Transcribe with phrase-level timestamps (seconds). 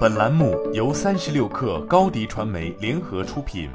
[0.00, 3.70] 本栏目由三十六氪高低传媒联合出品。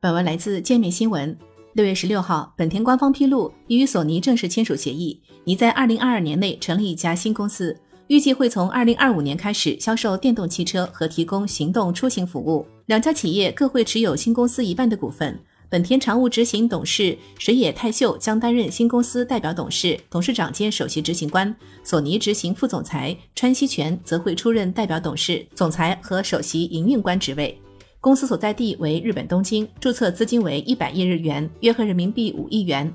[0.00, 1.36] 本文来自界面新闻。
[1.72, 12.66] 六月十六号，本田官方披露已与索尼正式签署协议，拟在二零二二年内成立一家新公司，预计会从二零二五年开始销售电动汽车和提供行动出行服务。
[12.86, 15.38] 两家企业各会持有新公司一半的股份。
[15.68, 27.60] 本田常务执行董事水野泰秀将担任新公司代表董事、董事长兼首席执行官，索尼执行副总裁川西泉则会出任代表董事、总裁和首席营运官职位。
[28.00, 32.92] 公司所在地为日本东京，注册资金为一百亿日元，约合人民币五亿元。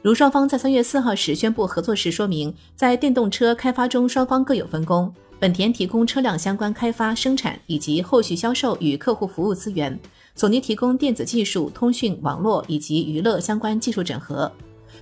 [0.00, 5.12] 如双方在三月四号时宣布合作时说明，在电动车开发中双方各有分工，
[5.44, 10.00] 本田提供车辆相关开发、生产以及后续销售与客户服务资源。
[10.34, 14.50] 索尼提供电子技术、通讯、网络以及娱乐相关技术整合。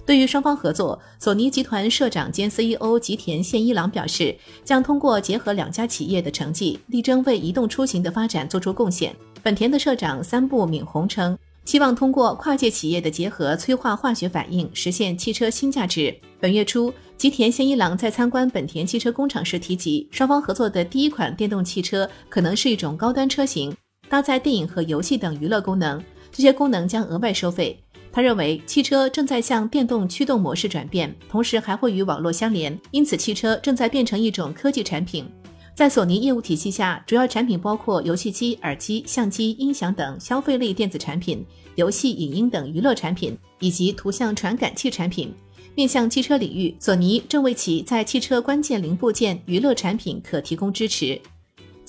[0.04, 4.34] 对于双方合作，索尼集团社长兼 CEO 吉田宪一郎表示，
[4.64, 9.14] 将通过结合两家企业的成绩，力争为移动出行的发展做出贡献。
[9.44, 16.14] 本田的社长三部敏宏称，希望通过跨界企业的结合，催化化学反应，实现汽车新价值。
[16.40, 23.74] 本月初，吉田宪一郎在参观本田汽车工厂时提及，双方合作的第一款电动汽车可能是一种高端车型。
[24.08, 27.80] 搭载电影和游戏等娱乐功能，这些功能将额外收费。
[28.10, 35.26] 他认为汽车正在向电动驱动模式转变，同时还会与网络相连，因此汽车正在变成一种科技产品。
[35.74, 41.44] 在索尼业务体系下，主要产品包括游戏机、耳机、相机、音响等消费类电子产品，
[41.76, 45.34] 游戏、影音等娱乐产品，以及图像传感器产品。
[45.74, 51.18] 面向汽车领域，索尼正为其在汽车关键零部件、娱乐产品可提供支持。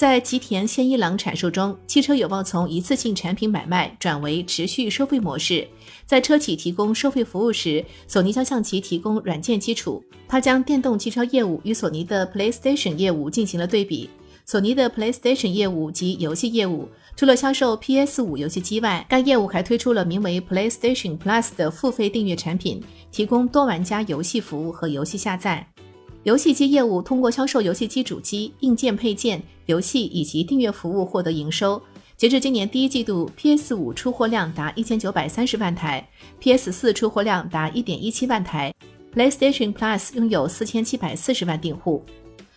[0.03, 5.65] 在吉田宪一郎阐述中，汽车有望从一次性产品买卖转为持续收费模式。
[6.05, 10.03] 在车企提供收费服务时，索尼将向其提供软件基础。
[10.27, 14.09] 他将电动汽车业务与索尼的 PlayStation 业务进行了对比。
[14.45, 25.65] 索尼的 PlayStation 业务及游戏业务，除了销售 PS5 游戏机外，该业务还推出了名为 PlayStation Plus 的付费订阅产品，提供多玩家游戏服务和游戏下载。
[26.23, 31.81] 游戏机业务通过销售游戏机主机、硬件配件、游戏以及订阅服务获得营收。
[32.15, 36.07] 截至今年第一季度，PS 五出货量达一千九百三十万台
[36.39, 38.73] ，PS 四出货量达一点一七万台
[39.13, 42.01] ，PlayStation Plus 拥有四千七百四十万订户。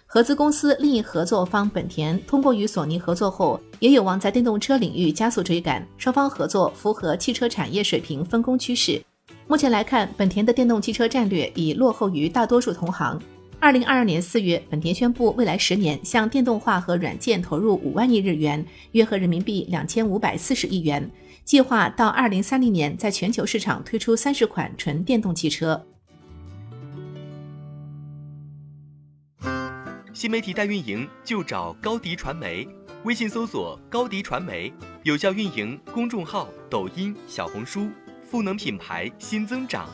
[0.06, 5.84] 合资公司另一合作方本田通过与索尼合作后，也有望在电动车领域加速追赶。
[5.98, 9.02] 双方合作符合汽车产业水平分工趋势。
[9.48, 13.20] 目前来看，本田的电动汽车战略已落后于大多数同行。
[13.66, 21.10] 二零二二年四月，本田宣布未来十年向电动化和软件投入五万亿日元，约合人民币两千五百四十亿元，
[21.42, 25.84] 计划到二零三零年在全球市场推出三十款纯电动汽车。
[30.12, 32.68] 新媒体代运营就找高迪传媒，
[33.02, 34.72] 微信搜索高迪传媒，
[35.02, 37.88] 有效运营公众号、抖音、小红书，
[38.22, 39.88] 赋能品牌新增长。